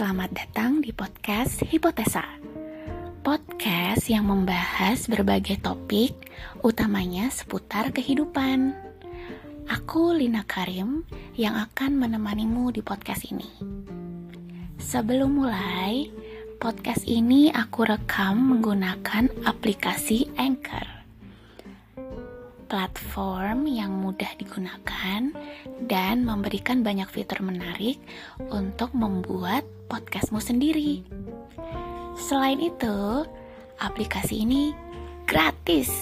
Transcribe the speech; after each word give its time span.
Selamat 0.00 0.32
datang 0.32 0.80
di 0.80 0.96
podcast 0.96 1.60
Hipotesa. 1.60 2.24
Podcast 3.20 4.08
yang 4.08 4.32
membahas 4.32 5.04
berbagai 5.04 5.60
topik, 5.60 6.16
utamanya 6.64 7.28
seputar 7.28 7.92
kehidupan. 7.92 8.72
Aku 9.68 10.16
Lina 10.16 10.40
Karim 10.48 11.04
yang 11.36 11.52
akan 11.52 12.00
menemanimu 12.00 12.72
di 12.72 12.80
podcast 12.80 13.28
ini. 13.28 13.44
Sebelum 14.80 15.36
mulai, 15.36 16.08
podcast 16.56 17.04
ini 17.04 17.52
aku 17.52 17.84
rekam 17.84 18.56
menggunakan 18.56 19.28
aplikasi 19.44 20.29
platform 23.20 23.68
yang 23.68 23.92
mudah 24.00 24.32
digunakan 24.40 25.20
dan 25.84 26.24
memberikan 26.24 26.80
banyak 26.80 27.04
fitur 27.12 27.44
menarik 27.44 28.00
untuk 28.48 28.96
membuat 28.96 29.60
podcastmu 29.92 30.40
sendiri. 30.40 31.04
Selain 32.16 32.56
itu, 32.56 33.28
aplikasi 33.76 34.48
ini 34.48 34.72
gratis. 35.28 35.92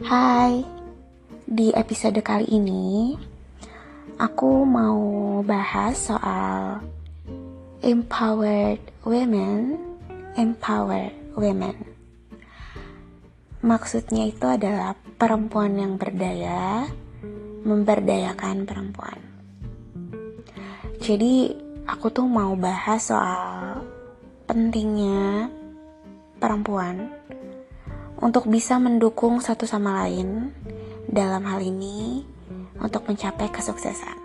Hai, 0.00 0.64
di 1.44 1.76
episode 1.76 2.24
kali 2.24 2.48
ini 2.48 3.20
aku 4.16 4.64
mau 4.64 5.00
bahas 5.44 6.08
soal 6.08 6.80
empowered 7.84 8.80
women, 9.04 9.76
empower 10.40 11.12
women. 11.36 11.76
Maksudnya 13.60 14.32
itu 14.32 14.46
adalah 14.48 14.96
perempuan 15.20 15.76
yang 15.76 16.00
berdaya, 16.00 16.88
memberdayakan 17.68 18.64
perempuan. 18.64 19.20
Jadi 20.96 21.52
aku 21.84 22.08
tuh 22.08 22.24
mau 22.24 22.56
bahas 22.56 23.12
soal 23.12 23.84
pentingnya 24.48 25.52
perempuan 26.40 27.12
untuk 28.16 28.48
bisa 28.48 28.80
mendukung 28.80 29.44
satu 29.44 29.68
sama 29.68 30.08
lain 30.08 30.56
dalam 31.04 31.44
hal 31.44 31.60
ini 31.60 32.35
untuk 32.80 33.08
mencapai 33.08 33.48
kesuksesan. 33.52 34.18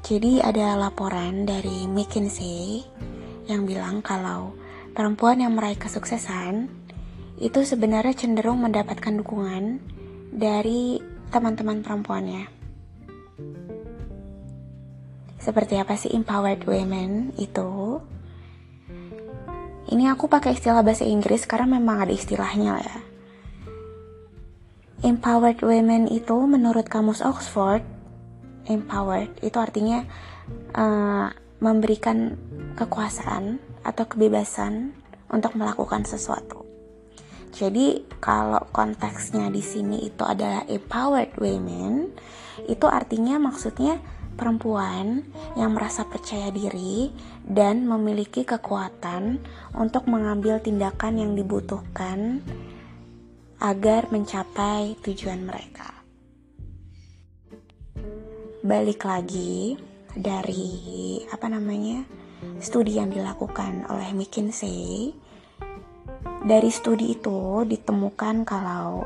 Jadi 0.00 0.42
ada 0.42 0.74
laporan 0.74 1.46
dari 1.46 1.86
McKinsey 1.86 2.82
yang 3.46 3.68
bilang 3.68 4.02
kalau 4.02 4.56
perempuan 4.90 5.38
yang 5.38 5.54
meraih 5.54 5.78
kesuksesan 5.78 6.66
itu 7.38 7.62
sebenarnya 7.62 8.14
cenderung 8.16 8.60
mendapatkan 8.60 9.16
dukungan 9.22 9.78
dari 10.34 10.98
teman-teman 11.30 11.80
perempuannya. 11.80 12.44
Seperti 15.40 15.80
apa 15.80 15.96
sih 15.96 16.12
empowered 16.12 16.68
women 16.68 17.32
itu? 17.40 18.02
Ini 19.90 20.12
aku 20.12 20.28
pakai 20.28 20.54
istilah 20.54 20.84
bahasa 20.84 21.08
Inggris 21.08 21.48
karena 21.48 21.80
memang 21.80 22.04
ada 22.04 22.12
istilahnya 22.12 22.76
ya. 22.78 23.09
Empowered 25.00 25.64
women 25.64 26.12
itu 26.12 26.36
menurut 26.44 26.84
kamus 26.84 27.24
Oxford, 27.24 27.80
empowered 28.68 29.32
itu 29.40 29.56
artinya 29.56 30.04
uh, 30.76 31.32
memberikan 31.56 32.36
kekuasaan 32.76 33.56
atau 33.80 34.04
kebebasan 34.04 34.92
untuk 35.32 35.56
melakukan 35.56 36.04
sesuatu. 36.04 36.68
Jadi 37.50 38.04
kalau 38.20 38.60
konteksnya 38.76 39.48
di 39.48 39.64
sini 39.64 40.04
itu 40.04 40.20
adalah 40.20 40.68
empowered 40.68 41.32
women, 41.40 42.12
itu 42.68 42.84
artinya 42.84 43.40
maksudnya 43.40 43.96
perempuan 44.36 45.24
yang 45.56 45.76
merasa 45.76 46.04
percaya 46.04 46.52
diri 46.52 47.08
dan 47.44 47.88
memiliki 47.88 48.44
kekuatan 48.44 49.40
untuk 49.76 50.08
mengambil 50.12 50.60
tindakan 50.60 51.20
yang 51.20 51.32
dibutuhkan 51.32 52.44
agar 53.60 54.08
mencapai 54.08 54.96
tujuan 55.04 55.44
mereka. 55.44 55.92
Balik 58.64 59.04
lagi 59.04 59.76
dari 60.16 61.20
apa 61.28 61.44
namanya 61.52 62.00
studi 62.56 62.96
yang 62.96 63.12
dilakukan 63.12 63.84
oleh 63.92 64.16
McKinsey. 64.16 65.12
Dari 66.40 66.72
studi 66.72 67.12
itu 67.12 67.68
ditemukan 67.68 68.48
kalau 68.48 69.04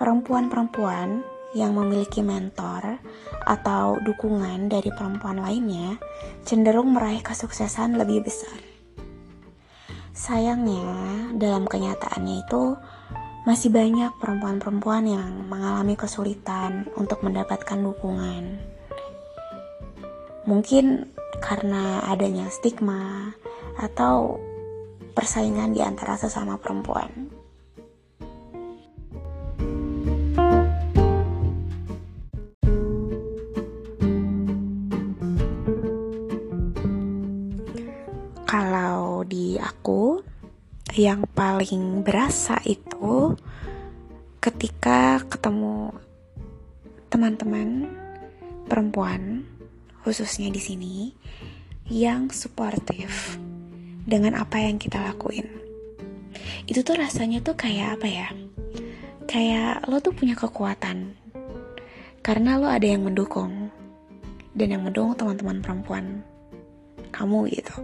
perempuan-perempuan 0.00 1.20
yang 1.52 1.76
memiliki 1.76 2.24
mentor 2.24 2.96
atau 3.44 4.00
dukungan 4.00 4.72
dari 4.72 4.88
perempuan 4.96 5.44
lainnya 5.44 6.00
cenderung 6.48 6.96
meraih 6.96 7.20
kesuksesan 7.20 8.00
lebih 8.00 8.24
besar. 8.24 8.56
Sayangnya, 10.16 10.88
dalam 11.36 11.68
kenyataannya 11.68 12.48
itu 12.48 12.76
masih 13.48 13.72
banyak 13.72 14.12
perempuan-perempuan 14.20 15.08
yang 15.08 15.48
mengalami 15.48 15.96
kesulitan 15.96 16.84
untuk 16.92 17.24
mendapatkan 17.24 17.80
dukungan. 17.80 18.60
Mungkin 20.44 21.08
karena 21.40 22.04
adanya 22.04 22.52
stigma 22.52 23.32
atau 23.80 24.36
persaingan 25.16 25.72
di 25.72 25.80
antara 25.80 26.20
sesama 26.20 26.60
perempuan. 26.60 27.32
Kalau 38.44 39.22
di 39.24 39.54
aku, 39.56 40.18
yang 40.98 41.22
paling 41.38 42.02
berasa 42.02 42.58
itu 42.66 42.89
ketika 44.40 45.20
ketemu 45.28 45.92
teman-teman 47.12 47.92
perempuan 48.72 49.44
khususnya 50.00 50.48
di 50.48 50.56
sini 50.56 50.94
yang 51.92 52.32
suportif 52.32 53.36
dengan 54.08 54.40
apa 54.40 54.64
yang 54.64 54.80
kita 54.80 54.96
lakuin. 54.96 55.44
Itu 56.64 56.80
tuh 56.80 56.96
rasanya 56.96 57.44
tuh 57.44 57.52
kayak 57.52 58.00
apa 58.00 58.08
ya? 58.08 58.28
Kayak 59.28 59.84
lo 59.92 60.00
tuh 60.00 60.16
punya 60.16 60.32
kekuatan 60.32 61.12
karena 62.24 62.56
lo 62.56 62.72
ada 62.72 62.88
yang 62.88 63.04
mendukung 63.04 63.68
dan 64.56 64.72
yang 64.72 64.88
mendukung 64.88 65.20
teman-teman 65.20 65.60
perempuan 65.60 66.24
kamu 67.12 67.44
gitu. 67.52 67.76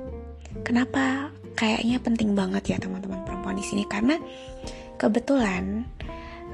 Kenapa 0.64 1.28
kayaknya 1.52 2.00
penting 2.00 2.32
banget 2.32 2.64
ya 2.72 2.76
teman-teman 2.80 3.20
perempuan 3.28 3.60
di 3.60 3.64
sini 3.68 3.84
karena 3.84 4.16
kebetulan 4.96 5.84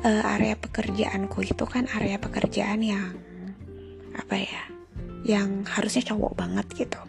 uh, 0.03 0.23
area 0.39 0.59
pekerjaanku 0.59 1.47
itu 1.47 1.65
kan 1.67 1.87
area 1.95 2.19
pekerjaan 2.19 2.83
yang 2.83 3.15
apa 4.13 4.37
ya 4.37 4.63
yang 5.23 5.63
harusnya 5.65 6.03
cowok 6.13 6.35
banget 6.35 6.67
gitu. 6.75 7.01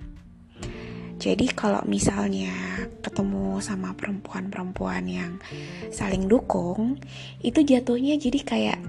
Jadi 1.23 1.55
kalau 1.55 1.79
misalnya 1.87 2.51
ketemu 2.99 3.57
sama 3.63 3.95
perempuan-perempuan 3.95 5.07
yang 5.07 5.39
saling 5.87 6.27
dukung 6.27 6.99
itu 7.39 7.63
jatuhnya 7.63 8.19
jadi 8.19 8.39
kayak 8.43 8.79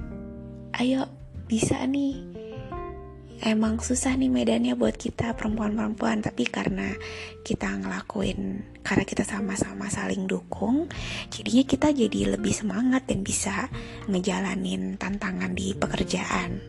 ayo 0.83 1.07
bisa 1.47 1.79
nih 1.87 2.34
emang 3.45 3.77
susah 3.77 4.17
nih 4.17 4.33
medannya 4.33 4.73
buat 4.73 4.97
kita 4.97 5.37
perempuan-perempuan 5.37 6.25
tapi 6.25 6.49
karena 6.49 6.97
kita 7.45 7.69
ngelakuin 7.77 8.65
karena 8.81 9.05
kita 9.05 9.21
sama-sama 9.21 9.93
saling 9.93 10.25
dukung 10.25 10.89
jadinya 11.29 11.65
kita 11.69 11.93
jadi 11.93 12.35
lebih 12.35 12.57
semangat 12.57 13.05
dan 13.05 13.21
bisa 13.21 13.69
ngejalanin 14.09 14.97
tantangan 14.97 15.53
di 15.53 15.77
pekerjaan. 15.77 16.65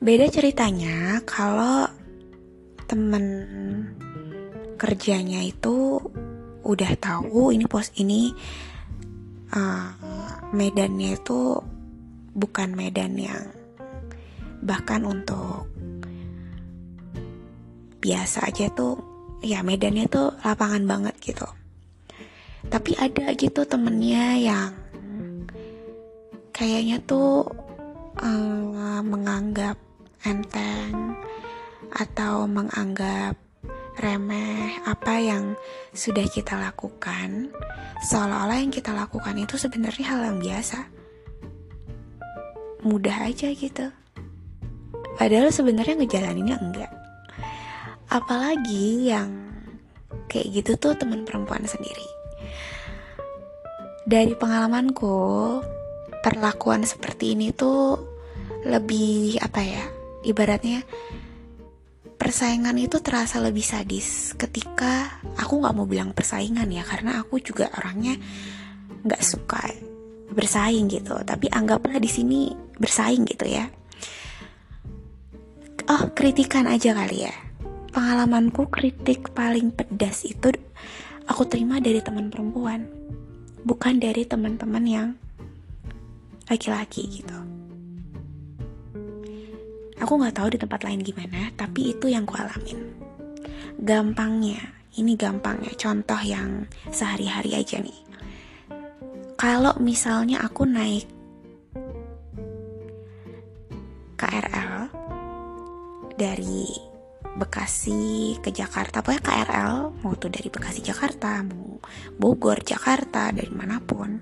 Beda 0.00 0.30
ceritanya 0.32 1.20
kalau 1.28 1.84
temen 2.88 3.24
kerjanya 4.80 5.44
itu 5.44 6.00
udah 6.64 6.92
tahu 6.96 7.52
ini 7.52 7.66
pos 7.68 7.92
ini 8.00 8.32
uh, 9.52 9.90
medannya 10.54 11.18
itu 11.18 11.60
bukan 12.32 12.78
medan 12.78 13.18
yang 13.18 13.57
bahkan 14.68 15.08
untuk 15.08 15.64
biasa 18.04 18.52
aja 18.52 18.68
tuh 18.76 19.00
ya 19.40 19.64
medannya 19.64 20.04
tuh 20.12 20.36
lapangan 20.44 20.84
banget 20.84 21.14
gitu. 21.24 21.48
Tapi 22.68 22.92
ada 23.00 23.32
gitu 23.32 23.64
temennya 23.64 24.36
yang 24.36 24.72
kayaknya 26.52 27.00
tuh 27.08 27.48
um, 28.20 28.76
menganggap 29.08 29.78
enteng 30.26 31.16
atau 31.94 32.44
menganggap 32.44 33.38
remeh 33.98 34.78
apa 34.86 35.14
yang 35.18 35.56
sudah 35.94 36.26
kita 36.28 36.58
lakukan. 36.58 37.50
Seolah-olah 38.04 38.62
yang 38.62 38.74
kita 38.74 38.94
lakukan 38.94 39.34
itu 39.38 39.58
sebenarnya 39.58 40.04
hal 40.14 40.20
yang 40.22 40.38
biasa. 40.38 40.78
Mudah 42.86 43.26
aja 43.26 43.50
gitu 43.50 43.90
padahal 45.18 45.50
sebenarnya 45.50 45.98
ngejalaninnya 45.98 46.56
enggak. 46.62 46.92
Apalagi 48.08 49.10
yang 49.10 49.50
kayak 50.30 50.62
gitu 50.62 50.72
tuh 50.78 50.94
teman 50.94 51.26
perempuan 51.26 51.66
sendiri. 51.66 52.06
Dari 54.08 54.32
pengalamanku 54.38 55.12
perlakuan 56.24 56.86
seperti 56.86 57.36
ini 57.36 57.52
tuh 57.52 57.98
lebih 58.64 59.36
apa 59.44 59.60
ya 59.60 59.84
ibaratnya 60.24 60.80
persaingan 62.16 62.74
itu 62.80 62.98
terasa 63.04 63.38
lebih 63.38 63.62
sadis 63.62 64.32
ketika 64.34 65.20
aku 65.36 65.60
nggak 65.60 65.76
mau 65.76 65.86
bilang 65.86 66.16
persaingan 66.16 66.66
ya 66.72 66.82
karena 66.82 67.20
aku 67.20 67.38
juga 67.38 67.68
orangnya 67.76 68.16
nggak 69.04 69.22
suka 69.22 69.60
bersaing 70.32 70.88
gitu. 70.88 71.20
Tapi 71.20 71.52
anggaplah 71.52 72.00
di 72.00 72.08
sini 72.08 72.48
bersaing 72.80 73.28
gitu 73.28 73.44
ya 73.44 73.77
oh 75.88 76.02
kritikan 76.12 76.68
aja 76.68 76.92
kali 76.94 77.26
ya 77.28 77.34
pengalamanku 77.92 78.68
kritik 78.68 79.32
paling 79.32 79.72
pedas 79.72 80.24
itu 80.28 80.52
aku 81.26 81.42
terima 81.48 81.80
dari 81.80 82.04
teman 82.04 82.28
perempuan 82.28 82.86
bukan 83.64 84.00
dari 84.00 84.24
teman-teman 84.28 84.84
yang 84.84 85.08
laki-laki 86.48 87.04
gitu 87.08 87.48
Aku 89.98 90.14
nggak 90.14 90.38
tahu 90.38 90.48
di 90.54 90.58
tempat 90.62 90.86
lain 90.86 91.02
gimana, 91.02 91.50
tapi 91.58 91.90
itu 91.90 92.06
yang 92.06 92.22
ku 92.22 92.38
alamin. 92.38 92.78
Gampangnya, 93.82 94.62
ini 94.94 95.18
gampangnya, 95.18 95.74
contoh 95.74 96.18
yang 96.22 96.70
sehari-hari 96.94 97.58
aja 97.58 97.82
nih. 97.82 97.98
Kalau 99.34 99.74
misalnya 99.82 100.42
aku 100.42 100.66
naik 100.66 101.06
dari 106.18 106.66
Bekasi 107.38 108.34
ke 108.42 108.50
Jakarta, 108.50 108.98
pokoknya 108.98 109.22
KRL 109.22 110.02
mau 110.02 110.18
tuh 110.18 110.26
dari 110.26 110.50
Bekasi 110.50 110.82
Jakarta, 110.82 111.46
mau 111.46 111.78
Bogor 112.18 112.66
Jakarta, 112.66 113.30
dari 113.30 113.54
mana 113.54 113.78
pun. 113.78 114.18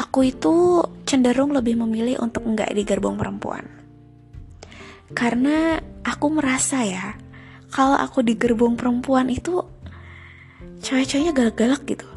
Aku 0.00 0.24
itu 0.24 0.80
cenderung 1.04 1.52
lebih 1.52 1.76
memilih 1.76 2.24
untuk 2.24 2.48
enggak 2.48 2.72
di 2.72 2.80
gerbong 2.88 3.20
perempuan 3.20 3.82
karena 5.12 5.76
aku 6.02 6.26
merasa 6.32 6.82
ya 6.82 7.14
kalau 7.72 7.96
aku 7.96 8.24
di 8.24 8.36
gerbong 8.36 8.76
perempuan 8.76 9.28
itu 9.28 9.60
cewek-ceweknya 10.80 11.36
galak-galak 11.36 11.84
gitu 11.84 12.08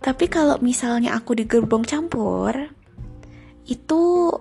tapi 0.00 0.28
kalau 0.28 0.56
misalnya 0.60 1.16
aku 1.16 1.36
di 1.36 1.44
gerbong 1.48 1.84
campur 1.84 2.52
itu 3.68 4.32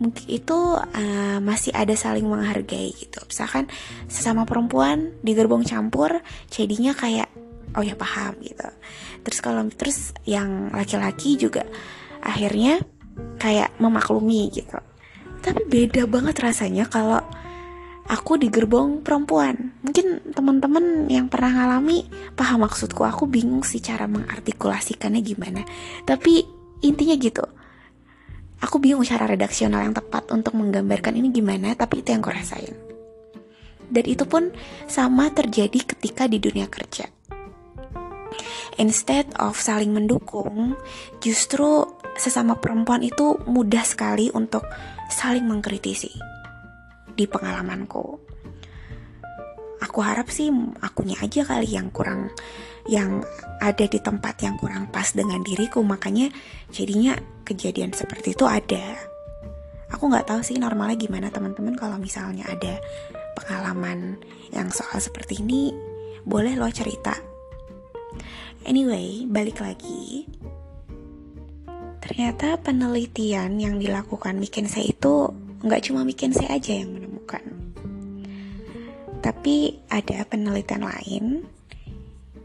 mungkin 0.00 0.26
itu 0.26 0.58
uh, 0.80 1.38
masih 1.44 1.76
ada 1.76 1.92
saling 1.92 2.24
menghargai 2.24 2.90
gitu 2.96 3.20
misalkan 3.28 3.68
sesama 4.08 4.48
perempuan 4.48 5.12
di 5.20 5.36
gerbong 5.36 5.62
campur 5.62 6.24
jadinya 6.48 6.96
kayak 6.96 7.28
oh 7.76 7.84
ya 7.84 7.94
paham 7.94 8.34
gitu 8.40 8.66
terus 9.22 9.38
kalau 9.44 9.62
terus 9.70 10.16
yang 10.24 10.72
laki-laki 10.72 11.36
juga 11.36 11.68
akhirnya 12.24 12.80
kayak 13.36 13.76
memaklumi 13.76 14.48
gitu 14.50 14.80
tapi 15.44 15.60
beda 15.68 16.08
banget 16.08 16.36
rasanya 16.40 16.88
kalau 16.88 17.20
aku 18.10 18.34
di 18.36 18.50
gerbong 18.50 19.06
perempuan. 19.06 19.70
Mungkin 19.86 20.34
teman-teman 20.34 21.06
yang 21.06 21.30
pernah 21.30 21.54
ngalami 21.54 22.10
paham 22.34 22.66
maksudku. 22.66 23.06
Aku 23.06 23.30
bingung 23.30 23.62
sih 23.62 23.78
cara 23.78 24.10
mengartikulasikannya 24.10 25.22
gimana. 25.22 25.62
Tapi 26.02 26.42
intinya 26.82 27.14
gitu. 27.14 27.46
Aku 28.60 28.76
bingung 28.76 29.04
cara 29.08 29.24
redaksional 29.24 29.88
yang 29.88 29.96
tepat 29.96 30.28
untuk 30.36 30.52
menggambarkan 30.52 31.16
ini 31.16 31.32
gimana, 31.32 31.72
tapi 31.72 32.04
itu 32.04 32.12
yang 32.12 32.20
aku 32.20 32.36
rasain. 32.36 32.76
Dan 33.90 34.04
itu 34.06 34.28
pun 34.28 34.52
sama 34.84 35.32
terjadi 35.32 35.82
ketika 35.96 36.28
di 36.28 36.36
dunia 36.36 36.68
kerja. 36.68 37.08
Instead 38.76 39.26
of 39.40 39.56
saling 39.58 39.96
mendukung, 39.96 40.76
justru 41.24 41.88
sesama 42.20 42.60
perempuan 42.60 43.00
itu 43.00 43.40
mudah 43.48 43.82
sekali 43.82 44.28
untuk 44.30 44.62
saling 45.08 45.48
mengkritisi 45.48 46.12
di 47.16 47.24
pengalamanku. 47.26 48.30
Aku 49.80 49.98
harap 50.04 50.28
sih 50.28 50.52
akunya 50.84 51.16
aja 51.18 51.42
kali 51.48 51.74
yang 51.74 51.88
kurang 51.88 52.28
yang 52.90 53.22
ada 53.62 53.86
di 53.86 54.02
tempat 54.02 54.42
yang 54.42 54.58
kurang 54.58 54.90
pas 54.90 55.14
dengan 55.14 55.38
diriku 55.46 55.78
makanya 55.86 56.26
jadinya 56.74 57.14
kejadian 57.46 57.94
seperti 57.94 58.34
itu 58.34 58.50
ada. 58.50 58.98
Aku 59.94 60.10
nggak 60.10 60.26
tahu 60.26 60.42
sih 60.42 60.58
normalnya 60.58 60.98
gimana 60.98 61.30
teman-teman 61.30 61.78
kalau 61.78 61.94
misalnya 62.02 62.46
ada 62.50 62.82
pengalaman 63.38 64.18
yang 64.50 64.66
soal 64.74 64.98
seperti 64.98 65.38
ini 65.38 65.70
boleh 66.26 66.58
lo 66.58 66.66
cerita. 66.70 67.14
Anyway, 68.66 69.24
balik 69.30 69.62
lagi 69.62 70.28
Ternyata 72.10 72.58
penelitian 72.58 73.54
yang 73.62 73.78
dilakukan 73.78 74.34
McKinsey 74.42 74.90
itu 74.90 75.30
nggak 75.62 75.86
cuma 75.86 76.02
McKinsey 76.02 76.42
aja 76.50 76.82
yang 76.82 76.90
menemukan. 76.90 77.38
Tapi 79.22 79.78
ada 79.86 80.26
penelitian 80.26 80.90
lain 80.90 81.46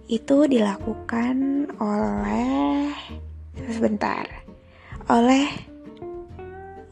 itu 0.05 0.45
dilakukan 0.45 1.65
oleh 1.81 2.93
sebentar 3.69 4.25
oleh 5.09 5.49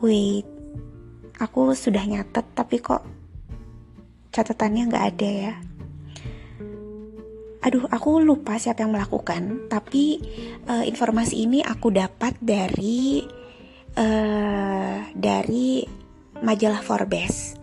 wait 0.02 0.46
aku 1.38 1.74
sudah 1.74 2.04
nyatet 2.06 2.46
tapi 2.54 2.78
kok 2.78 3.02
catatannya 4.34 4.90
nggak 4.90 5.08
ada 5.14 5.30
ya. 5.30 5.54
Aduh 7.64 7.88
aku 7.88 8.20
lupa 8.20 8.60
siapa 8.60 8.84
yang 8.84 8.92
melakukan 8.92 9.70
tapi 9.72 10.20
uh, 10.68 10.84
informasi 10.84 11.48
ini 11.48 11.64
aku 11.64 11.94
dapat 11.94 12.36
dari 12.42 13.24
uh, 13.96 15.00
dari 15.16 15.86
majalah 16.44 16.82
Forbes. 16.84 17.56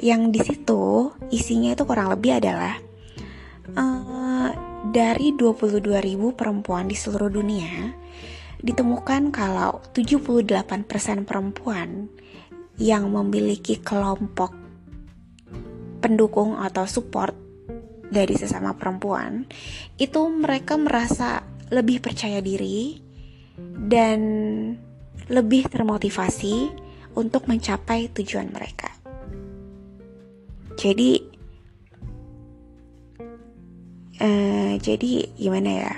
Yang 0.00 0.22
di 0.30 0.40
situ 0.42 1.12
isinya 1.28 1.74
itu 1.76 1.84
kurang 1.84 2.08
lebih 2.10 2.40
adalah 2.40 2.78
uh, 3.76 4.13
dari 4.94 5.34
22.000 5.34 5.82
perempuan 6.38 6.86
di 6.86 6.94
seluruh 6.94 7.26
dunia 7.26 7.90
ditemukan 8.62 9.34
kalau 9.34 9.82
78% 9.90 10.46
perempuan 11.26 12.06
yang 12.78 13.10
memiliki 13.10 13.82
kelompok 13.82 14.54
pendukung 15.98 16.54
atau 16.62 16.86
support 16.86 17.34
dari 18.06 18.38
sesama 18.38 18.78
perempuan 18.78 19.50
itu 19.98 20.30
mereka 20.30 20.78
merasa 20.78 21.42
lebih 21.74 21.98
percaya 21.98 22.38
diri 22.38 23.02
dan 23.90 24.20
lebih 25.26 25.66
termotivasi 25.66 26.70
untuk 27.18 27.50
mencapai 27.50 28.14
tujuan 28.14 28.50
mereka. 28.54 28.94
Jadi, 30.74 31.33
uh, 34.20 34.72
jadi 34.78 35.30
gimana 35.34 35.70
ya? 35.70 35.94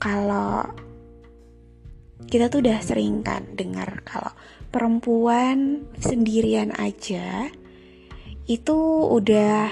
Kalau 0.00 0.64
kita 2.30 2.46
tuh 2.46 2.62
udah 2.62 2.78
sering 2.78 3.26
kan 3.26 3.42
dengar 3.58 4.04
kalau 4.06 4.30
perempuan 4.70 5.82
sendirian 5.98 6.70
aja 6.78 7.50
itu 8.46 8.78
udah 9.10 9.66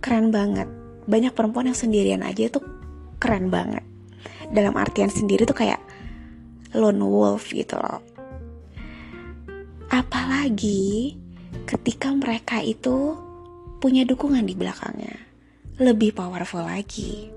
keren 0.00 0.32
banget. 0.32 0.68
Banyak 1.06 1.32
perempuan 1.36 1.70
yang 1.70 1.78
sendirian 1.78 2.22
aja 2.24 2.48
tuh 2.50 2.64
keren 3.20 3.52
banget. 3.52 3.84
Dalam 4.50 4.74
artian 4.78 5.10
sendiri 5.10 5.44
tuh 5.44 5.56
kayak 5.56 5.82
lone 6.74 7.02
wolf 7.02 7.52
gitu 7.52 7.78
loh. 7.78 8.02
Apalagi 9.92 11.14
ketika 11.66 12.10
mereka 12.10 12.58
itu 12.62 13.14
punya 13.78 14.02
dukungan 14.02 14.42
di 14.46 14.54
belakangnya 14.58 15.26
lebih 15.76 16.16
powerful 16.16 16.64
lagi. 16.64 17.28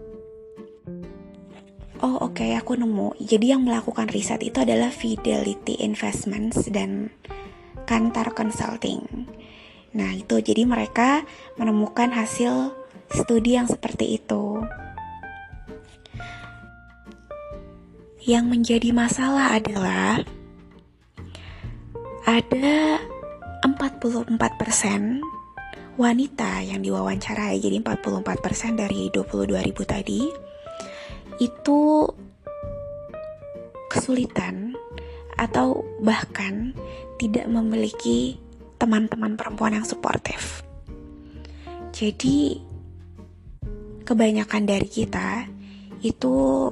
Oh 1.99 2.15
oke 2.23 2.39
okay, 2.39 2.55
aku 2.55 2.79
nemu. 2.79 3.19
Jadi 3.19 3.51
yang 3.51 3.67
melakukan 3.67 4.07
riset 4.07 4.39
itu 4.39 4.63
adalah 4.63 4.87
Fidelity 4.87 5.83
Investments 5.83 6.71
dan 6.71 7.11
Kantar 7.83 8.31
Consulting. 8.31 9.27
Nah, 9.91 10.15
itu. 10.15 10.39
Jadi 10.39 10.63
mereka 10.63 11.27
menemukan 11.59 12.13
hasil 12.13 12.71
studi 13.11 13.59
yang 13.59 13.67
seperti 13.67 14.21
itu. 14.21 14.63
Yang 18.23 18.45
menjadi 18.45 18.89
masalah 18.93 19.57
adalah 19.57 20.23
ada 22.23 23.01
44% 23.65 25.38
wanita 25.99 26.63
yang 26.63 26.79
diwawancarai 26.79 27.59
jadi 27.59 27.83
44% 27.83 28.79
dari 28.79 29.11
22 29.11 29.51
ribu 29.51 29.83
tadi 29.83 30.31
itu 31.43 32.07
kesulitan 33.91 34.79
atau 35.35 35.83
bahkan 35.99 36.71
tidak 37.19 37.51
memiliki 37.51 38.39
teman-teman 38.79 39.35
perempuan 39.35 39.75
yang 39.75 39.83
suportif. 39.83 40.63
Jadi 41.91 42.63
kebanyakan 44.07 44.63
dari 44.63 44.87
kita 44.87 45.51
itu 45.99 46.71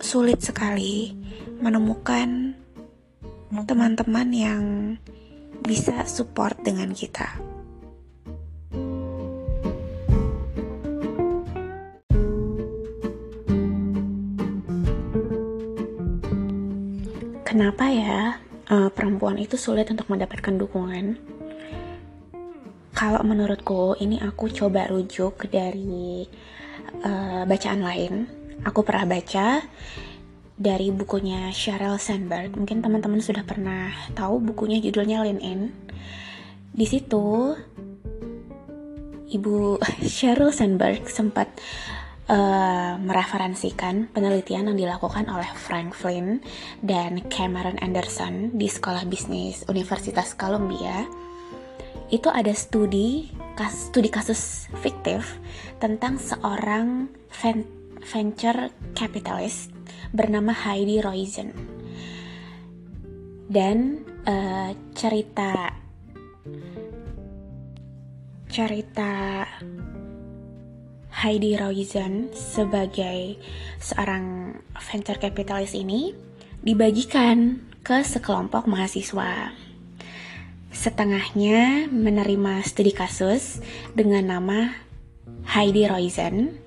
sulit 0.00 0.40
sekali 0.40 1.12
menemukan 1.60 2.56
teman-teman 3.68 4.28
yang 4.32 4.62
bisa 5.60 6.08
support 6.08 6.56
dengan 6.64 6.96
kita. 6.96 7.51
Kenapa 17.52 17.84
ya 17.92 18.40
uh, 18.72 18.88
perempuan 18.88 19.36
itu 19.36 19.60
sulit 19.60 19.84
untuk 19.92 20.08
mendapatkan 20.08 20.56
dukungan? 20.56 21.20
Kalau 22.96 23.20
menurutku, 23.28 23.92
ini 24.00 24.16
aku 24.24 24.48
coba 24.48 24.88
rujuk 24.88 25.52
dari 25.52 26.24
uh, 27.04 27.44
bacaan 27.44 27.84
lain. 27.84 28.24
Aku 28.64 28.80
pernah 28.80 29.04
baca 29.04 29.68
dari 30.56 30.88
bukunya 30.96 31.52
Sheryl 31.52 32.00
Sandberg. 32.00 32.56
Mungkin 32.56 32.80
teman-teman 32.80 33.20
sudah 33.20 33.44
pernah 33.44 33.92
tahu 34.16 34.40
bukunya 34.40 34.80
judulnya 34.80 35.20
Lean 35.20 35.44
In. 35.44 35.60
Di 36.72 36.88
situ 36.88 37.52
Ibu 39.28 39.76
Sheryl 40.16 40.56
Sandberg 40.56 41.04
sempat 41.04 41.52
uh, 42.32 42.96
mereferensikan 42.96 44.08
penelitian 44.10 44.72
yang 44.72 44.78
dilakukan 44.78 45.28
oleh 45.28 45.48
Frank 45.52 45.92
Flynn 45.92 46.40
dan 46.80 47.20
Cameron 47.28 47.76
Anderson 47.84 48.56
di 48.56 48.66
Sekolah 48.66 49.04
Bisnis 49.04 49.68
Universitas 49.68 50.32
Columbia. 50.32 51.04
Itu 52.08 52.32
ada 52.32 52.52
studi 52.56 53.28
kas, 53.56 53.92
studi 53.92 54.08
kasus 54.08 54.72
fiktif 54.80 55.40
tentang 55.76 56.16
seorang 56.16 57.08
venture 58.02 58.72
capitalist 58.96 59.72
bernama 60.12 60.56
Heidi 60.56 61.00
Roizen. 61.04 61.52
Dan 63.52 64.08
uh, 64.24 64.72
cerita 64.96 65.76
cerita 68.52 69.40
Heidi 71.12 71.54
Roizen 71.60 72.32
sebagai 72.32 73.36
seorang 73.76 74.56
venture 74.80 75.20
capitalist 75.20 75.76
ini 75.76 76.16
dibagikan 76.64 77.60
ke 77.84 78.00
sekelompok 78.00 78.64
mahasiswa. 78.64 79.52
Setengahnya 80.72 81.92
menerima 81.92 82.64
studi 82.64 82.96
kasus 82.96 83.60
dengan 83.92 84.32
nama 84.32 84.72
Heidi 85.52 85.84
Roizen 85.84 86.62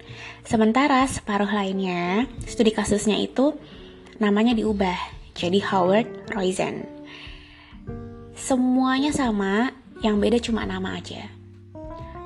Sementara 0.46 1.02
separuh 1.10 1.50
lainnya, 1.50 2.30
studi 2.46 2.70
kasusnya 2.70 3.18
itu 3.18 3.58
namanya 4.22 4.54
diubah 4.54 4.94
jadi 5.34 5.58
Howard 5.74 6.06
Roizen. 6.30 6.86
Semuanya 8.38 9.10
sama, 9.10 9.74
yang 10.06 10.22
beda 10.22 10.38
cuma 10.38 10.70
nama 10.70 11.02
aja. 11.02 11.34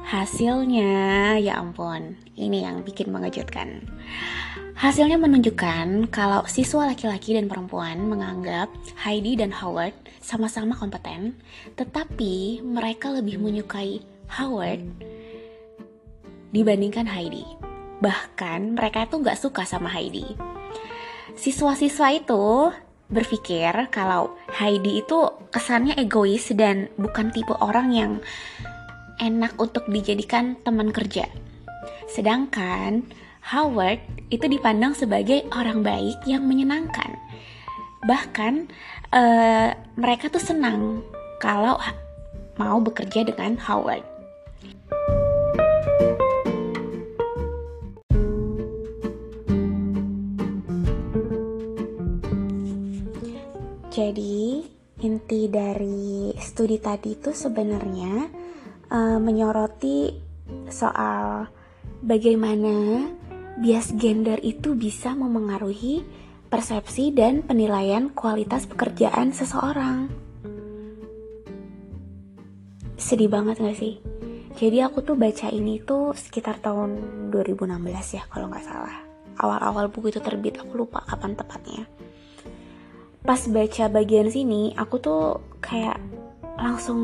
Hasilnya, 0.10 1.38
ya 1.38 1.62
ampun, 1.62 2.18
ini 2.34 2.66
yang 2.66 2.82
bikin 2.82 3.14
mengejutkan. 3.14 3.86
Hasilnya 4.74 5.22
menunjukkan 5.22 6.10
kalau 6.10 6.42
siswa 6.50 6.90
laki-laki 6.90 7.38
dan 7.38 7.46
perempuan 7.46 8.10
menganggap 8.10 8.74
Heidi 9.06 9.38
dan 9.38 9.54
Howard 9.54 9.94
sama-sama 10.18 10.74
kompeten, 10.74 11.38
tetapi 11.78 12.58
mereka 12.66 13.14
lebih 13.14 13.38
menyukai 13.38 14.02
Howard 14.34 14.82
dibandingkan 16.58 17.06
Heidi. 17.06 17.46
Bahkan 18.02 18.82
mereka 18.82 19.06
itu 19.06 19.22
gak 19.22 19.38
suka 19.38 19.62
sama 19.62 19.94
Heidi. 19.94 20.26
Siswa-siswa 21.38 22.18
itu 22.18 22.74
berpikir 23.14 23.94
kalau 23.94 24.34
Heidi 24.58 25.06
itu 25.06 25.30
kesannya 25.54 26.02
egois 26.02 26.50
dan 26.58 26.90
bukan 26.98 27.30
tipe 27.30 27.54
orang 27.62 27.94
yang 27.94 28.12
enak 29.20 29.60
untuk 29.60 29.86
dijadikan 29.92 30.56
teman 30.64 30.90
kerja. 30.96 31.28
Sedangkan 32.10 33.06
Howard 33.54 34.02
itu 34.34 34.46
dipandang 34.48 34.96
sebagai 34.96 35.46
orang 35.54 35.84
baik 35.84 36.24
yang 36.26 36.44
menyenangkan. 36.48 37.16
Bahkan 38.04 38.54
uh, 39.12 39.70
mereka 40.00 40.32
tuh 40.32 40.42
senang 40.42 41.04
kalau 41.40 41.78
mau 42.60 42.80
bekerja 42.84 43.24
dengan 43.28 43.56
Howard. 43.60 44.04
Jadi 53.90 54.64
inti 55.04 55.52
dari 55.52 56.32
studi 56.40 56.80
tadi 56.80 57.20
itu 57.20 57.36
sebenarnya 57.36 58.39
uh, 58.90 59.18
menyoroti 59.22 60.14
soal 60.70 61.50
bagaimana 62.02 63.06
bias 63.62 63.94
gender 63.96 64.42
itu 64.42 64.74
bisa 64.74 65.14
memengaruhi 65.14 66.04
persepsi 66.50 67.14
dan 67.14 67.46
penilaian 67.46 68.10
kualitas 68.14 68.66
pekerjaan 68.66 69.34
seseorang. 69.34 70.10
Sedih 73.00 73.32
banget 73.32 73.62
gak 73.62 73.78
sih? 73.78 74.02
Jadi 74.60 74.84
aku 74.84 75.06
tuh 75.06 75.16
baca 75.16 75.48
ini 75.54 75.80
tuh 75.80 76.12
sekitar 76.12 76.60
tahun 76.60 77.00
2016 77.32 78.18
ya 78.18 78.24
kalau 78.28 78.52
nggak 78.52 78.66
salah. 78.66 78.98
Awal-awal 79.40 79.88
buku 79.88 80.12
itu 80.12 80.20
terbit, 80.20 80.60
aku 80.60 80.84
lupa 80.84 81.00
kapan 81.08 81.32
tepatnya 81.32 81.88
pas 83.20 83.46
baca 83.46 83.86
bagian 83.92 84.32
sini 84.32 84.74
aku 84.80 84.96
tuh 84.98 85.24
kayak 85.60 86.00
langsung 86.56 87.00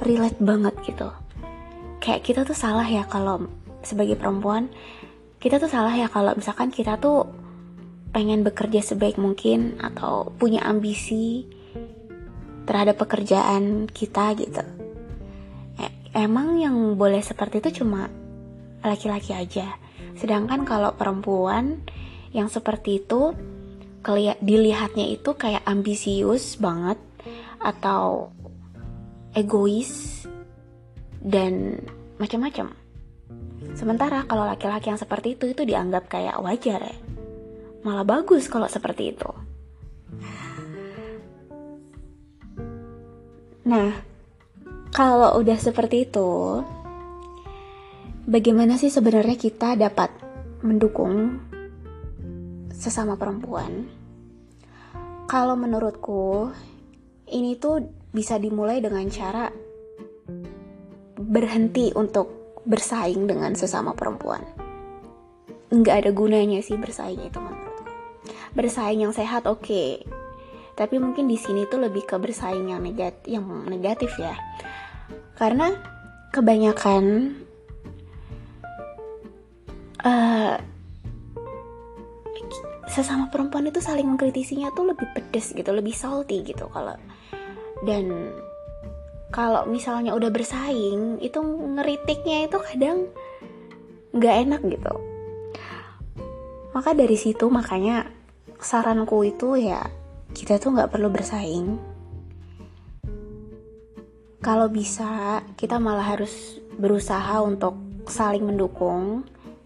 relate 0.00 0.40
banget 0.40 0.74
gitu. 0.86 1.12
Kayak 2.00 2.22
kita 2.24 2.40
tuh 2.48 2.56
salah 2.56 2.88
ya 2.88 3.04
kalau 3.04 3.46
sebagai 3.84 4.16
perempuan 4.16 4.72
kita 5.42 5.58
tuh 5.58 5.66
salah 5.66 5.90
ya 5.90 6.06
kalau 6.06 6.38
misalkan 6.38 6.70
kita 6.70 7.02
tuh 7.02 7.26
pengen 8.14 8.46
bekerja 8.46 8.78
sebaik 8.78 9.18
mungkin 9.18 9.80
atau 9.82 10.30
punya 10.38 10.62
ambisi 10.62 11.48
terhadap 12.62 13.00
pekerjaan 13.02 13.90
kita 13.90 14.38
gitu. 14.38 14.62
E 15.82 15.86
emang 16.14 16.62
yang 16.62 16.94
boleh 16.94 17.18
seperti 17.24 17.58
itu 17.58 17.82
cuma 17.82 18.06
laki-laki 18.86 19.34
aja. 19.34 19.78
Sedangkan 20.14 20.62
kalau 20.62 20.94
perempuan 20.94 21.82
yang 22.30 22.46
seperti 22.46 23.02
itu 23.02 23.34
dilihatnya 24.42 25.06
itu 25.10 25.34
kayak 25.34 25.62
ambisius 25.66 26.58
banget 26.58 26.98
atau 27.62 28.34
egois 29.32 30.24
dan 31.22 31.80
macam-macam. 32.20 32.76
Sementara 33.72 34.28
kalau 34.28 34.44
laki-laki 34.44 34.92
yang 34.92 35.00
seperti 35.00 35.38
itu 35.38 35.48
itu 35.48 35.62
dianggap 35.64 36.10
kayak 36.10 36.38
wajar 36.42 36.80
ya. 36.82 36.96
Malah 37.82 38.06
bagus 38.06 38.46
kalau 38.46 38.68
seperti 38.68 39.16
itu. 39.16 39.30
Nah, 43.62 43.94
kalau 44.92 45.38
udah 45.38 45.56
seperti 45.56 46.04
itu, 46.04 46.60
bagaimana 48.26 48.76
sih 48.76 48.90
sebenarnya 48.90 49.38
kita 49.38 49.78
dapat 49.78 50.10
mendukung 50.60 51.40
sesama 52.74 53.14
perempuan, 53.14 53.86
kalau 55.30 55.54
menurutku 55.54 56.50
ini 57.30 57.56
tuh 57.56 58.01
bisa 58.12 58.36
dimulai 58.36 58.84
dengan 58.84 59.08
cara 59.08 59.48
berhenti 61.16 61.90
untuk 61.96 62.60
bersaing 62.68 63.24
dengan 63.24 63.56
sesama 63.56 63.96
perempuan. 63.96 64.44
Nggak 65.72 66.04
ada 66.04 66.10
gunanya 66.12 66.60
sih 66.60 66.76
bersaing 66.76 67.24
itu 67.24 67.38
menurutku. 67.40 67.88
Bersaing 68.52 69.00
yang 69.08 69.16
sehat 69.16 69.48
oke, 69.48 69.64
okay. 69.64 70.04
tapi 70.76 71.00
mungkin 71.00 71.24
di 71.24 71.40
sini 71.40 71.64
tuh 71.64 71.80
lebih 71.80 72.04
ke 72.04 72.20
bersaing 72.20 72.68
yang 72.68 72.84
negatif, 72.84 73.24
yang 73.24 73.48
negatif 73.64 74.12
ya. 74.20 74.36
Karena 75.40 75.72
kebanyakan 76.36 77.32
uh, 80.04 80.60
sesama 82.92 83.32
perempuan 83.32 83.72
itu 83.72 83.80
saling 83.80 84.04
mengkritisinya 84.04 84.68
tuh 84.76 84.92
lebih 84.92 85.08
pedes 85.16 85.56
gitu 85.56 85.72
lebih 85.72 85.96
salty 85.96 86.44
gitu 86.44 86.68
kalau 86.68 86.92
dan 87.82 88.34
kalau 89.32 89.64
misalnya 89.66 90.12
udah 90.12 90.28
bersaing 90.28 91.18
itu 91.24 91.38
ngeritiknya 91.42 92.46
itu 92.46 92.58
kadang 92.60 93.08
nggak 94.12 94.36
enak 94.48 94.60
gitu. 94.68 94.94
Maka 96.72 96.96
dari 96.96 97.16
situ 97.16 97.48
makanya 97.52 98.08
saranku 98.60 99.24
itu 99.24 99.56
ya 99.60 99.82
kita 100.32 100.60
tuh 100.60 100.76
nggak 100.76 100.92
perlu 100.92 101.08
bersaing. 101.08 101.80
Kalau 104.42 104.66
bisa 104.68 105.40
kita 105.54 105.78
malah 105.78 106.16
harus 106.16 106.58
berusaha 106.76 107.38
untuk 107.44 107.78
saling 108.10 108.42
mendukung 108.42 109.22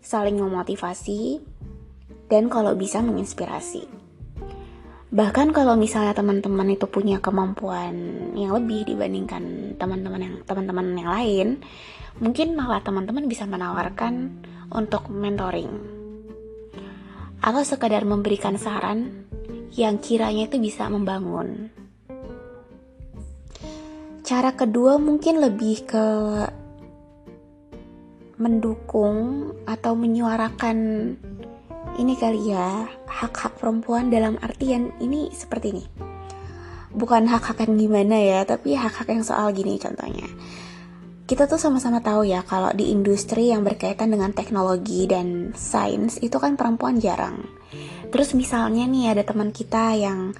saling 0.07 0.39
memotivasi 0.39 1.43
dan 2.31 2.47
kalau 2.47 2.79
bisa 2.79 3.03
menginspirasi 3.03 3.91
bahkan 5.17 5.49
kalau 5.57 5.81
misalnya 5.81 6.13
teman-teman 6.13 6.77
itu 6.77 6.85
punya 6.85 7.17
kemampuan 7.25 7.97
yang 8.37 8.53
lebih 8.53 8.85
dibandingkan 8.85 9.75
teman-teman 9.81 10.21
yang 10.21 10.35
teman-teman 10.45 10.87
yang 10.93 11.09
lain 11.09 11.49
mungkin 12.21 12.53
malah 12.53 12.85
teman-teman 12.85 13.25
bisa 13.25 13.49
menawarkan 13.49 14.45
untuk 14.73 15.09
mentoring. 15.13 15.69
Atau 17.41 17.63
sekadar 17.63 18.03
memberikan 18.03 18.57
saran 18.57 19.29
yang 19.77 20.01
kiranya 20.01 20.49
itu 20.49 20.57
bisa 20.59 20.89
membangun. 20.89 21.71
Cara 24.27 24.57
kedua 24.59 24.99
mungkin 24.99 25.39
lebih 25.39 25.87
ke 25.87 26.07
mendukung 28.37 29.53
atau 29.65 29.95
menyuarakan 29.95 30.77
ini 31.97 32.15
kali 32.17 32.53
ya 32.53 32.85
hak-hak 33.09 33.57
perempuan 33.57 34.12
dalam 34.12 34.37
artian 34.45 34.93
ini 35.00 35.33
seperti 35.33 35.73
ini. 35.73 35.85
Bukan 36.97 37.29
hak-hak 37.29 37.65
yang 37.65 37.76
gimana 37.76 38.17
ya 38.17 38.41
tapi 38.45 38.76
hak-hak 38.76 39.09
yang 39.12 39.25
soal 39.25 39.53
gini 39.53 39.76
contohnya. 39.81 40.29
Kita 41.26 41.50
tuh 41.50 41.59
sama-sama 41.59 41.99
tahu 41.99 42.29
ya 42.29 42.47
kalau 42.47 42.71
di 42.71 42.95
industri 42.95 43.50
yang 43.50 43.67
berkaitan 43.67 44.15
dengan 44.15 44.31
teknologi 44.31 45.11
dan 45.11 45.50
sains 45.59 46.23
itu 46.23 46.38
kan 46.38 46.55
perempuan 46.55 47.03
jarang. 47.03 47.43
Terus 48.15 48.33
misalnya 48.38 48.87
nih 48.87 49.17
ada 49.17 49.26
teman 49.26 49.50
kita 49.50 49.99
yang 49.99 50.31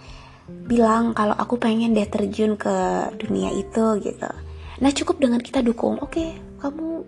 bilang 0.47 1.11
kalau 1.11 1.35
aku 1.35 1.59
pengen 1.59 1.91
deh 1.91 2.07
terjun 2.07 2.55
ke 2.55 3.11
dunia 3.19 3.51
itu 3.51 3.99
gitu. 3.99 4.31
Nah 4.79 4.91
cukup 4.95 5.19
dengan 5.19 5.43
kita 5.43 5.59
dukung. 5.65 5.99
Oke 5.99 6.23
okay, 6.23 6.31
kamu 6.63 7.03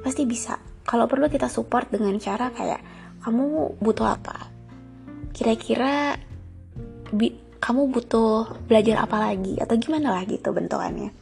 pasti 0.00 0.24
bisa. 0.24 0.56
Kalau 0.88 1.04
perlu 1.04 1.28
kita 1.28 1.46
support 1.52 1.92
dengan 1.92 2.16
cara 2.16 2.48
kayak 2.50 2.80
kamu 3.20 3.76
butuh 3.80 4.16
apa? 4.16 4.48
Kira-kira 5.36 6.16
kamu 7.60 7.82
butuh 7.92 8.56
belajar 8.64 9.04
apa 9.04 9.30
lagi? 9.30 9.60
Atau 9.60 9.76
gimana 9.76 10.16
lah 10.16 10.24
gitu 10.24 10.50
bentukannya? 10.50 11.12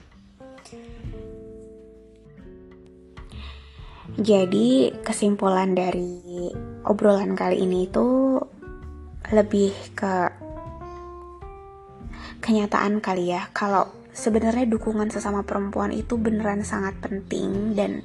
Jadi 4.18 4.90
kesimpulan 5.04 5.78
dari 5.78 6.50
obrolan 6.82 7.38
kali 7.38 7.62
ini 7.62 7.86
itu 7.86 8.40
lebih 9.30 9.70
ke 9.94 10.14
kenyataan 12.42 12.98
kali 12.98 13.30
ya. 13.30 13.46
Kalau 13.52 13.86
sebenarnya 14.10 14.66
dukungan 14.66 15.12
sesama 15.12 15.46
perempuan 15.46 15.94
itu 15.94 16.18
beneran 16.18 16.66
sangat 16.66 16.98
penting 16.98 17.78
dan 17.78 18.02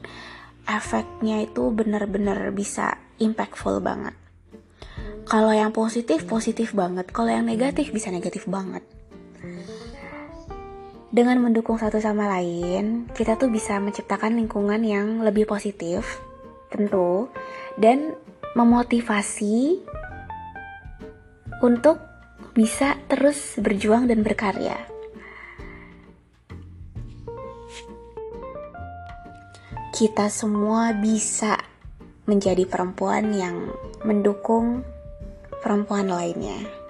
efeknya 0.70 1.50
itu 1.50 1.74
bener-bener 1.74 2.54
bisa 2.54 3.00
impactful 3.24 3.80
banget. 3.80 4.16
Kalau 5.24 5.56
yang 5.56 5.72
positif, 5.72 6.28
positif 6.28 6.76
banget. 6.76 7.08
Kalau 7.10 7.32
yang 7.32 7.48
negatif, 7.48 7.96
bisa 7.96 8.12
negatif 8.12 8.44
banget. 8.46 8.84
Dengan 11.14 11.40
mendukung 11.46 11.78
satu 11.78 12.02
sama 12.02 12.26
lain, 12.26 13.08
kita 13.14 13.38
tuh 13.38 13.48
bisa 13.48 13.78
menciptakan 13.78 14.34
lingkungan 14.34 14.82
yang 14.82 15.22
lebih 15.22 15.46
positif, 15.46 16.20
tentu, 16.74 17.30
dan 17.78 18.18
memotivasi 18.58 19.80
untuk 21.62 22.02
bisa 22.54 22.98
terus 23.10 23.58
berjuang 23.62 24.10
dan 24.10 24.26
berkarya. 24.26 24.78
Kita 29.94 30.28
semua 30.34 30.98
bisa 30.98 31.58
menjadi 32.24 32.64
perempuan 32.64 33.36
yang 33.36 33.72
mendukung 34.08 34.84
perempuan 35.60 36.08
lainnya. 36.08 36.84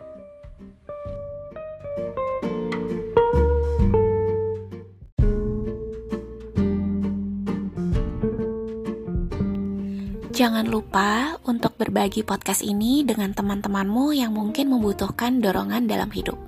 Jangan 10.33 10.65
lupa 10.65 11.37
untuk 11.45 11.77
berbagi 11.77 12.25
podcast 12.25 12.65
ini 12.65 13.05
dengan 13.05 13.37
teman-temanmu 13.37 14.17
yang 14.17 14.33
mungkin 14.33 14.73
membutuhkan 14.73 15.37
dorongan 15.45 15.85
dalam 15.85 16.09
hidup. 16.09 16.41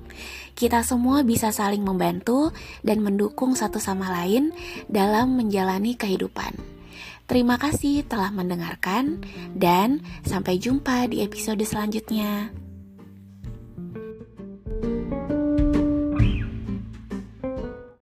Kita 0.58 0.82
semua 0.82 1.22
bisa 1.22 1.54
saling 1.54 1.86
membantu 1.86 2.50
dan 2.82 2.98
mendukung 2.98 3.54
satu 3.54 3.78
sama 3.78 4.10
lain 4.10 4.50
dalam 4.90 5.38
menjalani 5.38 5.94
kehidupan. 5.94 6.75
Terima 7.26 7.58
kasih 7.58 8.06
telah 8.06 8.30
mendengarkan, 8.30 9.22
dan 9.58 10.02
sampai 10.22 10.62
jumpa 10.62 11.10
di 11.10 11.26
episode 11.26 11.62
selanjutnya. 11.66 12.54